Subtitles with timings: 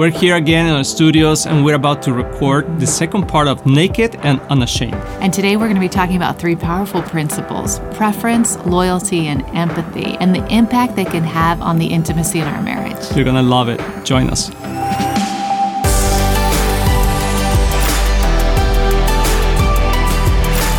[0.00, 3.66] We're here again in our studios and we're about to record the second part of
[3.66, 4.94] Naked and Unashamed.
[5.20, 10.16] And today we're going to be talking about three powerful principles preference, loyalty, and empathy,
[10.18, 12.96] and the impact they can have on the intimacy in our marriage.
[13.14, 13.78] You're going to love it.
[14.06, 14.48] Join us.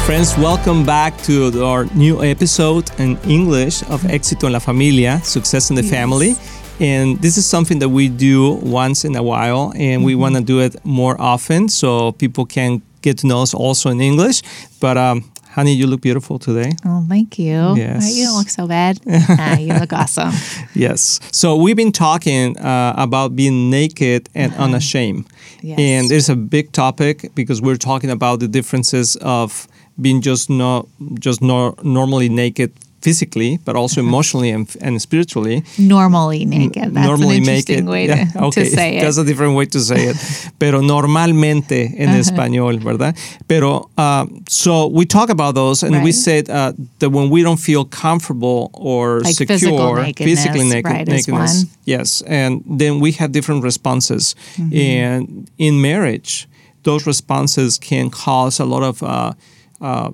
[0.07, 5.69] Friends, welcome back to our new episode in English of Éxito en la Familia, Success
[5.69, 5.91] in the Yes.
[5.91, 6.60] Family.
[6.79, 10.41] And this is something that we do once in a while, and we want to
[10.41, 14.41] do it more often so people can get to know us also in English.
[14.79, 16.71] But, um, honey, you look beautiful today.
[16.85, 17.75] Oh, thank you.
[17.75, 18.15] Yes.
[18.15, 18.99] You don't look so bad.
[19.09, 20.33] ah, you look awesome.
[20.73, 21.19] Yes.
[21.31, 25.25] So we've been talking uh, about being naked and unashamed.
[25.61, 25.79] Yes.
[25.79, 29.67] And there's a big topic because we're talking about the differences of
[29.99, 30.87] being just not
[31.19, 35.63] just nor- normally naked physically, but also emotionally and, and spiritually.
[35.77, 36.93] Normally naked.
[36.93, 37.89] That's normally an interesting naked.
[37.89, 38.63] way Yeah, to, okay.
[38.63, 39.01] to say it.
[39.01, 40.17] That's a different way to say it.
[40.59, 43.15] Pero normalmente en español, ¿verdad?
[43.47, 47.59] Pero uh, so we talk about those, and we said uh, that when we don't
[47.59, 53.11] feel comfortable or Like secure, physical nakedness, physically naked, right, nakedness, yes, and then we
[53.13, 54.35] have different responses.
[54.55, 54.75] Mm-hmm.
[54.75, 56.47] And in marriage,
[56.83, 59.33] those responses can cause a lot of uh,
[59.81, 60.11] uh,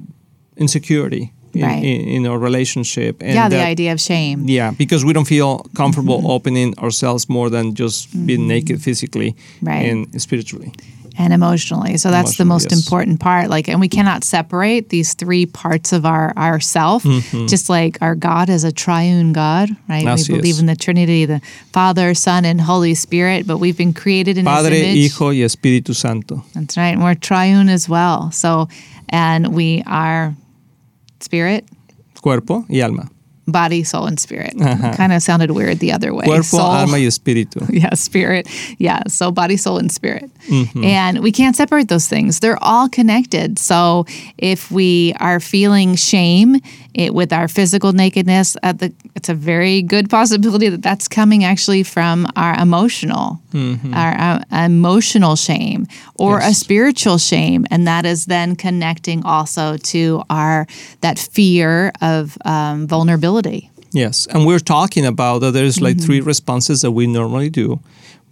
[0.56, 1.34] insecurity.
[1.58, 1.84] In, Right.
[1.84, 4.46] in, in our relationship, and yeah, the that- idea of shame.
[4.48, 6.36] yeah, because we don't feel comfortable Mm-hmm.
[6.38, 9.90] opening ourselves more than just being naked physically Right.
[9.90, 10.72] and spiritually.
[11.20, 11.98] and emotionally.
[11.98, 12.78] So that's the most yes.
[12.80, 13.50] important part.
[13.50, 17.02] Like, and we cannot separate these three parts of our our self.
[17.04, 17.48] Mm-hmm.
[17.48, 20.06] Just like our God is a triune God, right?
[20.06, 21.42] We believe in the Trinity, the
[21.74, 23.48] Father, Son, and Holy Spirit.
[23.48, 25.12] But we've been created in Padre, His image.
[25.14, 26.44] Hijo y Espíritu Santo.
[26.54, 26.94] That's right.
[26.94, 28.30] And we're triune as well.
[28.32, 28.68] So,
[29.10, 30.36] and we are
[31.20, 31.66] spirit,
[32.22, 33.10] Cuerpo y alma.
[33.48, 34.54] body, soul, and spirit.
[34.58, 36.26] Kind of sounded weird the other way.
[36.26, 37.66] Cuerpo, Soul- alma y espíritu.
[37.70, 38.48] yeah, spirit.
[38.78, 40.30] Yeah, so body, soul, and spirit.
[40.50, 40.84] Mm-hmm.
[40.84, 42.40] And we can't separate those things.
[42.42, 43.58] They're all connected.
[43.60, 44.06] So
[44.38, 46.58] if we are feeling shame
[46.98, 51.44] it, with our physical nakedness, uh, the, it's a very good possibility that that's coming
[51.44, 53.40] actually from our emotional,
[53.94, 55.88] our uh, emotional shame
[56.20, 56.52] or a Mm-hmm.
[56.54, 60.66] Spiritual shame, and that is then connecting also to our
[61.02, 63.70] that fear of um, vulnerability.
[63.94, 66.06] Yes, and we're talking about that there's like Mm-hmm.
[66.06, 67.80] three responses that we normally do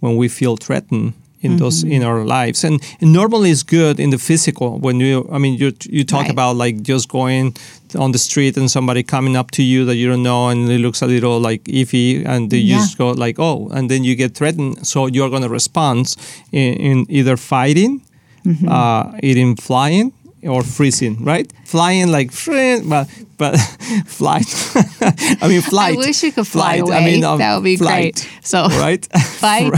[0.00, 1.92] when we feel threatened in those Mm-hmm.
[1.92, 5.28] in our lives, and, and normally it's good in the physical when you.
[5.32, 6.30] I mean, you you talk Right.
[6.32, 7.54] about like just going
[7.94, 10.80] on the street and somebody coming up to you that you don't know and it
[10.80, 12.80] looks a little like iffy, and then you Yeah.
[12.80, 16.16] just go like oh, and then you get threatened, so you're going to respond
[16.52, 18.00] in, in either fighting,
[18.44, 18.68] Mm-hmm.
[18.68, 20.12] uh, eating, flying.
[20.42, 21.50] Or freezing, right?
[21.64, 22.30] Flying like
[22.88, 23.08] but
[23.38, 23.56] but
[24.06, 24.46] flight.
[25.42, 25.94] I mean, flight.
[25.96, 26.80] I wish you could fly Flight.
[26.82, 26.96] away.
[26.96, 28.28] I mean, um, that would be flight, great.
[28.42, 29.04] So right?
[29.40, 29.72] fight,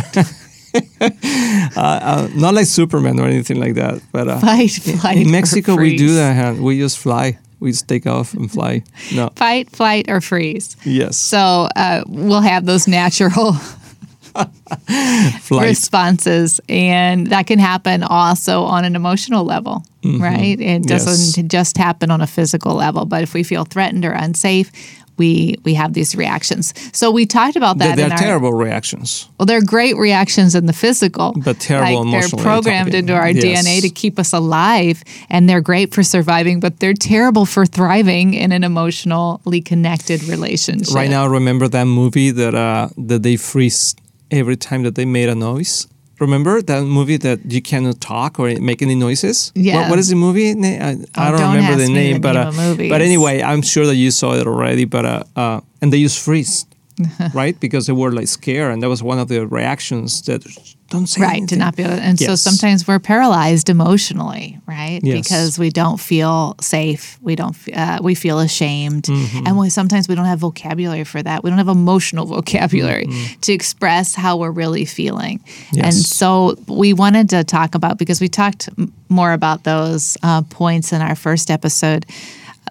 [1.01, 5.19] uh, uh, not like Superman or anything like that, but uh, fight, flight.
[5.19, 6.35] in Mexico we do that.
[6.57, 6.63] huh?
[6.63, 7.39] We just fly.
[7.61, 8.85] We just take off and fly.
[9.15, 9.31] No.
[9.37, 10.77] Fight, flight, or freeze.
[10.85, 11.17] Yes.
[11.17, 13.55] So uh, we'll have those natural
[15.41, 15.67] flight.
[15.69, 20.59] responses, and that can happen also on an emotional level, right?
[20.61, 20.89] It Mm-hmm.
[20.89, 21.05] Yes.
[21.05, 24.71] doesn't just happen on a physical level, but if we feel threatened or unsafe,
[25.19, 26.73] we we have these reactions.
[26.93, 27.97] So we talked about They're, that.
[27.97, 29.29] they're in our, terrible reactions.
[29.39, 33.45] Well, they're great reactions in the physical, But terrible like they're programmed into our Yes.
[33.67, 36.61] DNA to keep us alive, and they're great for surviving.
[36.61, 40.95] But they're terrible for thriving in an emotionally connected relationship.
[40.95, 43.95] Right now, remember that movie that uh, that they freeze
[44.31, 45.87] every time that they made a noise.
[46.21, 49.53] Remember that movie that you cannot talk or make any noises?
[49.55, 49.83] Yeah.
[49.83, 50.51] What, what is the movie?
[50.51, 53.41] I, I Oh, don't don't remember the me name, the but name uh, but anyway,
[53.43, 54.85] I'm sure that you saw it already.
[54.85, 56.67] But uh, uh, and they use freeze,
[57.35, 57.59] right?
[57.61, 60.43] Because they were like scared, and that was one of the reactions that
[60.91, 65.01] don't say right to not be able to, and so sometimes we're paralyzed emotionally right
[65.03, 65.19] Yes.
[65.29, 69.47] because we don't feel safe we don't uh, we feel ashamed Mm-hmm.
[69.47, 73.07] and we sometimes we don't have vocabulary for that we don't have emotional vocabulary
[73.43, 75.77] to express how we're really feeling Mm-hmm.
[75.77, 75.85] Yes.
[75.85, 78.71] and so we wanted to talk about because we talked
[79.11, 82.07] more about those uh, points in our first episode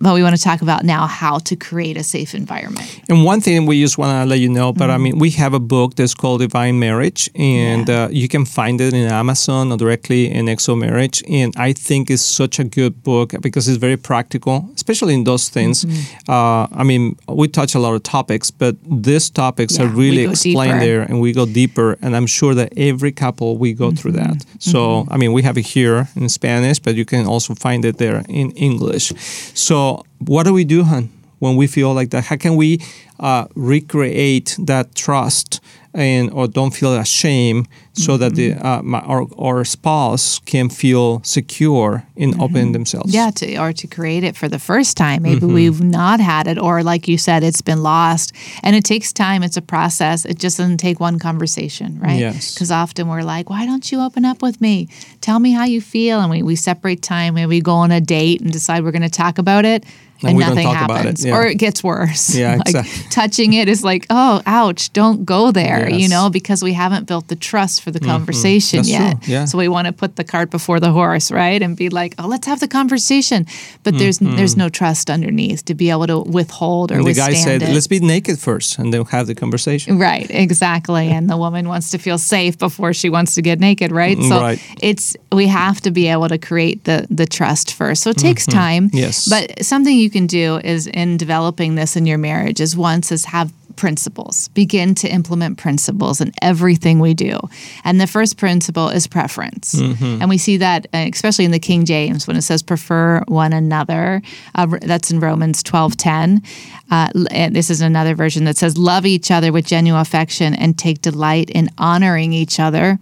[0.01, 3.41] but we want to talk about now how to create a safe environment And one
[3.41, 5.95] thing we just want to let you know, but I mean, we have a book
[5.95, 8.05] that's called Divine Marriage, and Yeah.
[8.05, 11.23] uh, you can find it in Amazon or directly in Exo Marriage.
[11.41, 15.49] And I think it's such a good book because it's very practical, especially in those
[15.49, 15.85] things.
[16.27, 20.23] Uh, I mean, we touch a lot of topics, but these topics Yeah, are really
[20.25, 20.85] explained deeper.
[20.85, 21.97] there, and we go deeper.
[22.01, 24.37] And I'm sure that every couple we go through that.
[24.59, 27.97] So, I mean, we have it here in Spanish, but you can also find it
[27.97, 29.05] there in English.
[29.53, 29.75] So,
[30.19, 31.09] what do we do, hon?
[31.39, 32.25] when we feel like that?
[32.25, 32.81] How can we
[33.19, 35.61] uh, recreate that trust
[35.97, 41.21] and or don't feel ashamed so that the uh, my, our, our spouse can feel
[41.23, 43.11] secure in opening themselves.
[43.13, 45.23] Yeah, to, or to create it for the first time.
[45.23, 45.53] Maybe Mm-hmm.
[45.53, 48.33] we've not had it, or like you said, it's been lost.
[48.63, 50.25] And it takes time, it's a process.
[50.25, 52.19] It just doesn't take one conversation, right?
[52.19, 52.53] Yes.
[52.53, 54.89] Because often we're like, why don't you open up with me?
[55.21, 56.19] Tell me how you feel.
[56.21, 57.33] And we, we separate time.
[57.35, 59.83] Maybe we go on a date and decide we're going to talk about it.
[60.21, 61.35] And And, we don't nothing about it, happens, yeah.
[61.35, 62.35] or it gets worse.
[62.35, 63.03] Yeah, like exactly.
[63.11, 64.91] touching it is like, oh, ouch!
[64.93, 68.89] Don't go there, you know, because we haven't built the trust for the conversation That's
[68.89, 69.21] yet.
[69.21, 69.45] true, yeah.
[69.45, 71.61] So we want to put the cart before the horse, right?
[71.61, 73.45] And be like, oh, let's have the conversation.
[73.83, 74.35] But there's Mm-hmm.
[74.37, 77.69] there's no trust underneath to be able to withhold or And the guy said, it.
[77.69, 81.09] "Let's be naked first, and then have the conversation." Right, exactly.
[81.09, 84.17] And the woman wants to feel safe before she wants to get naked, right?
[84.17, 84.59] So Right.
[84.81, 88.01] it's we have to be able to create the the trust first.
[88.03, 88.87] So it takes time.
[88.87, 88.97] Mm-hmm.
[88.97, 89.27] Yes.
[89.29, 93.25] But something you can do is in developing this in your marriage is once is
[93.25, 94.49] have principles.
[94.49, 97.39] Begin to implement principles in everything we do.
[97.85, 99.75] And the first principle is preference.
[99.75, 100.21] Mm-hmm.
[100.21, 103.53] And we see that uh, especially in the King James when it says prefer one
[103.53, 104.21] another.
[104.55, 106.43] Uh, that's in Romans 12:10.
[106.89, 110.77] Uh, and this is another version that says love each other with genuine affection and
[110.77, 112.99] take delight in honoring each other.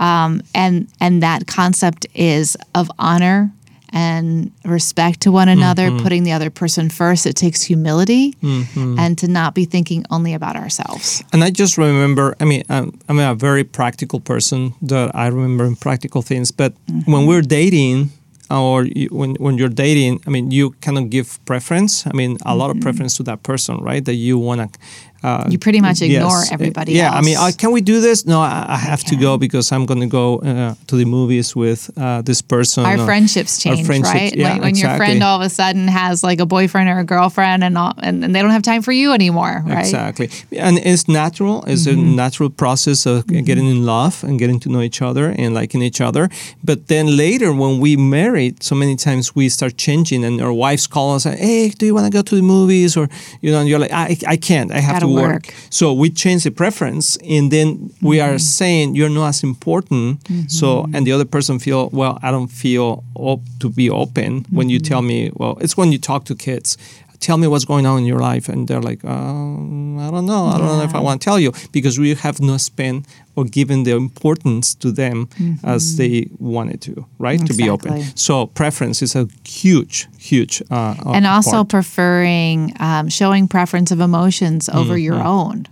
[0.00, 3.52] Um, and and that concept is of honor
[3.92, 6.02] and respect to one another, mm-hmm.
[6.02, 7.26] putting the other person first.
[7.26, 8.98] It takes humility mm-hmm.
[8.98, 11.22] and to not be thinking only about ourselves.
[11.32, 15.64] And I just remember, I mean, I'm, I'm a very practical person that I remember
[15.64, 16.50] in practical things.
[16.50, 17.12] But Mm-hmm.
[17.12, 18.10] when we're dating,
[18.50, 22.06] or you, when when you're dating, I mean, you kind of give preference.
[22.06, 22.82] I mean, a lot of mm-hmm.
[22.82, 24.04] preference to that person, right?
[24.04, 24.78] That you want to.
[25.22, 25.52] Uh, Mm-hmm.
[25.52, 26.52] You pretty much ignore yes.
[26.52, 28.26] everybody Yeah, I mean, uh, can we do this?
[28.26, 31.54] No, I, I have to go because I'm going to go uh, to the movies
[31.56, 32.84] with uh, this person.
[32.84, 34.34] Our or- friendships our change, friendships- right?
[34.34, 37.04] Yeah, when when your friend all of a sudden has like a boyfriend or a
[37.04, 39.80] girlfriend and all, and, and they don't have time for you anymore, right?
[39.80, 40.28] Exactly.
[40.56, 41.64] And it's natural.
[41.66, 45.54] It's a natural process of getting in love and getting to know each other and
[45.54, 46.28] liking each other.
[46.64, 50.86] But then later, when we married, so many times we start changing, and our wives
[50.86, 53.08] call us, "Hey, do you want to go to the movies?" Or
[53.42, 54.70] you know, and you're like, "I, I can't.
[54.72, 55.54] I have Gotta to work." work.
[55.70, 58.38] So we change the preference, and then we are mm-hmm.
[58.38, 60.24] saying you're not as important.
[60.24, 60.48] Mm-hmm.
[60.48, 64.68] So and the other person feel, well, I don't feel op- to be open when
[64.68, 64.88] you mm-hmm.
[64.88, 65.30] tell me.
[65.34, 66.76] Well, it's when you talk to kids.
[67.20, 70.46] Tell me what's going on in your life, and they're like, um, I don't know.
[70.46, 73.06] I don't know if I want to tell you because we have not spent
[73.36, 75.28] or given the importance to them
[75.62, 77.38] as they wanted to, right?
[77.46, 78.02] To be open.
[78.16, 80.62] So preference is a huge, huge.
[80.70, 81.68] Uh, uh, and also part.
[81.68, 85.04] preferring um, showing preference of emotions over Mm-hmm.
[85.04, 85.66] your own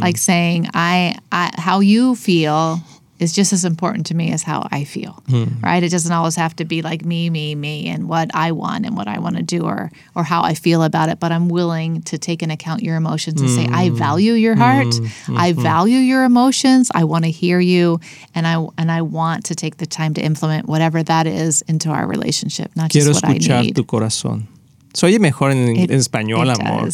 [0.00, 2.80] like saying I, I how you feel
[3.24, 5.44] is just as important to me as how i feel Hmm.
[5.68, 8.86] right it doesn't always have to be like me me me and what i want
[8.86, 11.48] and what i want to do or or how i feel about it but i'm
[11.58, 13.74] willing to take into account your emotions and say Hmm.
[13.82, 14.92] i value your heart
[15.46, 15.62] i Mm-hmm.
[15.72, 17.98] value your emotions i want to hear you
[18.36, 21.88] and i and i want to take the time to implement whatever that is into
[21.96, 24.38] our relationship not Quiero just what i escuchar need tu corazón.
[24.94, 26.88] Se oye mejor en, It- en español, amor.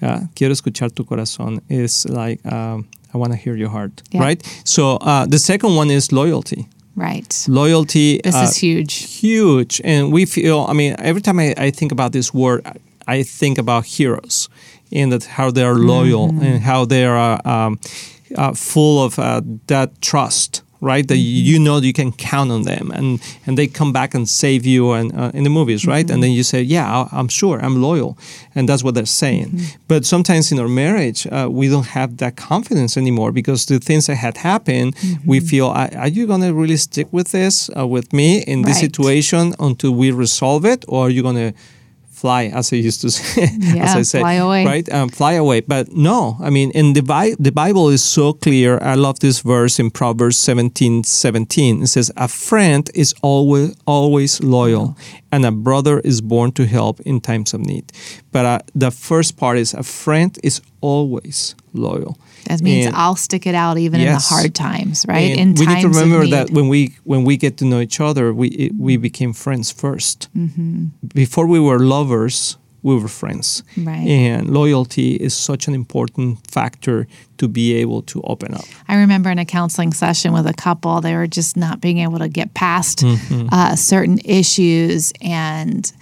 [0.00, 4.22] Yeah, quiero escuchar tu corazón is like um, I want to hear your heart, Yeah.
[4.22, 4.42] right?
[4.64, 6.68] So uh, the second one is loyalty.
[6.96, 8.20] right Loyalty.
[8.22, 9.20] This uh, is huge.
[9.20, 10.66] huge, and we feel.
[10.68, 12.62] I mean, every time I, I think about this word,
[13.06, 14.48] I think about heroes,
[14.92, 16.44] and that how they are loyal Mm-hmm.
[16.46, 17.78] and how they are um,
[18.36, 20.62] uh, full of uh, that trust.
[20.82, 21.46] Right, that Mm-hmm.
[21.50, 24.92] you know you can count on them, and and they come back and save you,
[24.92, 26.06] and uh, in the movies, right?
[26.06, 26.14] Mm-hmm.
[26.14, 28.16] And then you say, "Yeah, I- I'm sure, I'm loyal,"
[28.54, 29.48] and that's what they're saying.
[29.50, 29.76] Mm-hmm.
[29.88, 34.06] But sometimes in our marriage, uh, we don't have that confidence anymore because the things
[34.06, 34.94] that had happened,
[35.26, 35.46] we Mm-hmm.
[35.50, 38.86] feel, "Are are you gonna really stick with this, uh, with me in this Right.
[38.90, 41.52] situation until we resolve it, or are you gonna?"
[42.20, 44.64] Fly, as I used to say, as Yeah, I say, fly away.
[44.66, 44.92] right?
[44.92, 45.60] Um, fly away.
[45.60, 48.78] But no, I mean, in the, Bi- the Bible is so clear.
[48.82, 51.82] I love this verse in Proverbs 17 17.
[51.82, 54.96] It says, A friend is always, always loyal,
[55.32, 57.90] and a brother is born to help in times of need.
[58.32, 62.16] But uh, the first part is, A friend is always loyal.
[62.46, 65.30] That means And- I'll stick it out even in the hard times, right?
[65.38, 67.80] and in we times need to remember that when we when we get to know
[67.80, 70.28] each other, we we became friends 1st
[71.14, 73.62] Before we were lovers, we were friends.
[73.76, 74.06] Right.
[74.08, 77.06] And loyalty is such an important factor
[77.36, 78.64] to be able to open up.
[78.88, 82.18] I remember in a counseling session with a couple, they were just not being able
[82.18, 83.48] to get past Mm-hmm.
[83.52, 85.92] uh, certain issues, and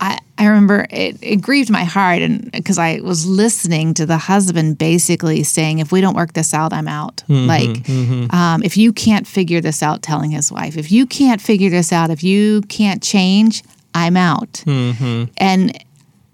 [0.00, 4.18] I I remember it, it grieved my heart, and because I was listening to the
[4.18, 8.76] husband basically saying, "If we don't work this out, I'm out." Mm-hmm, like, Um, if
[8.76, 12.22] you can't figure this out, telling his wife, "If you can't figure this out, if
[12.22, 13.64] you can't change,
[13.94, 15.24] I'm out." Mm-hmm.
[15.38, 15.76] And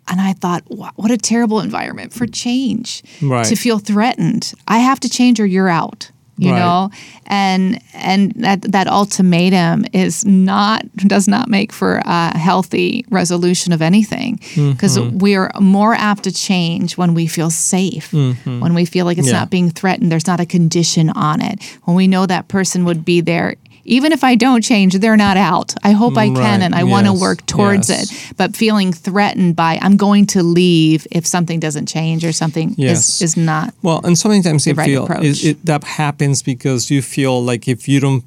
[0.06, 3.46] and I thought, "Wha- what a terrible environment for change Right.
[3.46, 4.52] to feel threatened.
[4.68, 6.10] I have to change or you're out.
[6.36, 6.58] You Right.
[6.58, 6.90] know
[7.26, 13.80] and and that that ultimatum is not does not make for a healthy resolution of
[13.82, 15.18] anything because Mm-hmm.
[15.18, 19.28] we are more apt to change when we feel safe when we feel like it's
[19.28, 19.34] Mm-hmm.
[19.34, 19.40] Yeah.
[19.40, 23.04] not being threatened there's not a condition on it when we know that person would
[23.04, 25.74] be there even if I don't change, they're not out.
[25.82, 26.62] I hope I can Right.
[26.62, 28.10] and I want to work towards Yes.
[28.10, 28.34] it.
[28.36, 33.20] But feeling threatened by I'm going to leave if something doesn't change or something Yes.
[33.20, 37.02] is, is not Well, and sometimes you right feel it, it, that happens because you
[37.02, 38.24] feel like if you don't,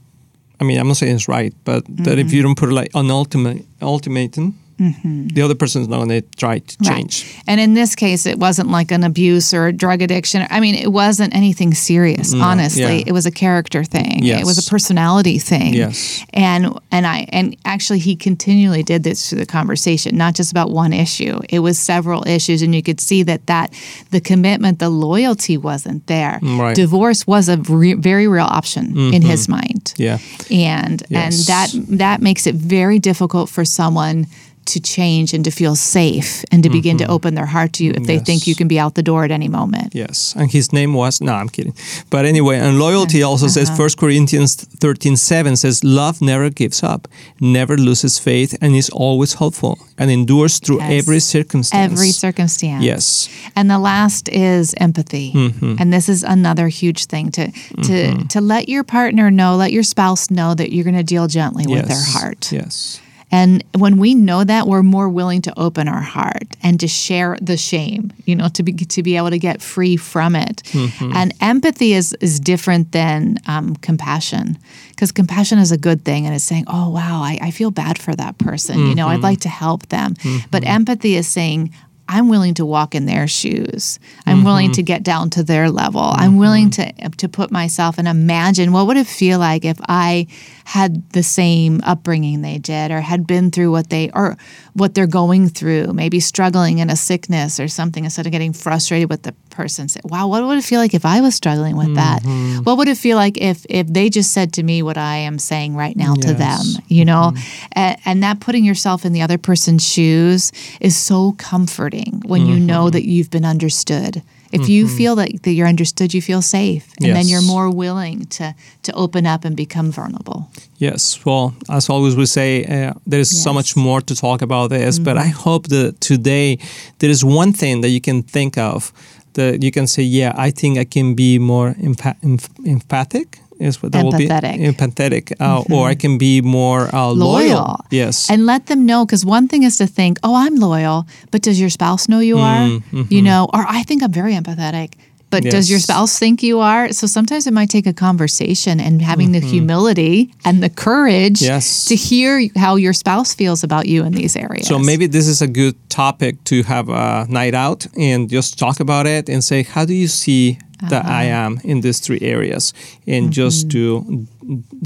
[0.59, 2.47] I mean, I'm not saying it's right, but that if you Mm-hmm.
[2.47, 5.29] don't put like an ultimate ultimatum, Mm-hmm.
[5.29, 6.97] the other person's not going to try to Right.
[6.97, 7.35] change.
[7.47, 10.45] And in this case, it wasn't like an abuse or a drug addiction.
[10.49, 12.33] I mean, it wasn't anything serious.
[12.33, 13.03] Mm, honestly, yeah.
[13.07, 14.23] it was a character thing.
[14.23, 15.73] It was a personality thing.
[15.73, 16.23] Yes.
[16.33, 20.69] And and I and actually, he continually did this through the conversation, not just about
[20.71, 21.39] one issue.
[21.49, 23.73] It was several issues, and you could see that that
[24.11, 26.39] the commitment, the loyalty wasn't there.
[26.41, 26.75] Right.
[26.75, 29.29] Divorce was a re- very real option in mm-hmm.
[29.29, 30.19] his mind Yeah.
[30.51, 34.27] and and that that makes it very difficult for someone
[34.67, 37.91] to change and to feel safe and to begin to open their heart to you
[37.95, 39.93] if they think you can be out the door at any moment.
[39.95, 41.73] Yes, and his name was no, I'm kidding.
[42.09, 43.77] But anyway, and loyalty also says Uh-huh.
[43.83, 47.07] First Corinthians thirteen seven says love never gives up,
[47.39, 50.91] never loses faith, and is always hopeful, and endures through Yes.
[51.03, 51.93] every circumstance.
[51.93, 52.83] Every circumstance.
[52.83, 55.31] Yes, And the last is empathy.
[55.33, 55.75] Mm-hmm.
[55.79, 57.51] And this is another huge thing to
[57.87, 57.97] to
[58.33, 61.65] to let your partner know, let your spouse know that you're going to deal gently
[61.67, 62.51] with their heart.
[62.51, 66.87] Yes, And when we know that, we're more willing to open our heart and to
[66.87, 70.63] share the shame, you know, to be to be able to get free from it.
[70.71, 71.11] Mm-hmm.
[71.13, 74.57] And empathy is is different than um, compassion,
[74.91, 77.97] because compassion is a good thing, and it's saying, "Oh wow, I, I feel bad
[77.99, 78.79] for that person.
[78.87, 79.23] You know, I'd Mm-hmm.
[79.23, 80.15] like to help them."
[80.51, 81.73] But empathy is saying.
[82.09, 83.99] I'm willing to walk in their shoes.
[84.25, 84.73] I'm willing Mm-hmm.
[84.73, 86.01] to get down to their level.
[86.01, 90.27] I'm willing to to put myself and imagine what would it feel like if I
[90.65, 94.37] had the same upbringing they did or had been through what they or
[94.73, 99.09] what they're going through, maybe struggling in a sickness or something instead of getting frustrated
[99.09, 101.93] with the person say, "Wow, what would it feel like if I was struggling with
[101.95, 102.19] that?
[102.65, 105.37] What would it feel like if if they just said to me what I am
[105.39, 106.63] saying right now to them?"
[106.97, 107.33] You know?
[107.75, 112.57] A- and that putting yourself in the other person's shoes is so comforting when you
[112.59, 112.93] know Mm-hmm.
[112.95, 114.21] that you've been understood.
[114.59, 116.83] If you feel that, that you're understood, you feel safe.
[117.03, 118.45] And then you're more willing to
[118.83, 120.39] to open up and become vulnerable.
[120.79, 121.01] yes.
[121.25, 123.43] Well, as always, we say uh, there is so Yes.
[123.45, 123.55] Mm-hmm.
[123.59, 126.57] much more to talk about this, but I hope that today
[126.99, 128.91] there is one thing that you can think of
[129.37, 133.39] that you can say, yeah, I think I can be more empa- emph- empathic.
[133.59, 137.57] Is what that will be empathetic, uh, or I can be more uh, loyal.
[137.57, 137.85] loyal.
[137.89, 141.41] Yes, And let them know because one thing is to think, oh, I'm loyal, but
[141.41, 142.69] does your spouse know you are?
[143.09, 144.93] You know, or I think I'm very empathetic.
[145.29, 146.93] But does your spouse think you are?
[146.93, 151.85] So sometimes it might take a conversation and having the humility and the courage Yes.
[151.85, 154.67] to hear how your spouse feels about you in these areas.
[154.67, 158.79] So maybe this is a good topic to have a night out and just talk
[158.79, 160.57] about it and say, how do you see
[160.89, 161.45] that I Uh-huh.
[161.45, 162.73] am in these three areas?
[163.05, 164.25] And just to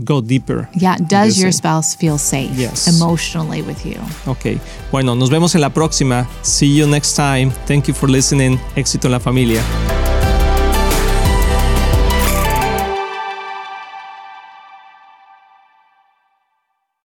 [0.03, 0.67] go deeper.
[0.75, 2.87] yeah, does your spouse feel safe Yes.
[2.87, 3.99] emotionally with you?
[4.25, 4.57] Ok.
[4.91, 6.25] Bueno, nos vemos en la próxima.
[6.41, 7.51] See you next time.
[7.67, 8.59] Thank you for listening.
[8.75, 9.61] Éxito en la familia.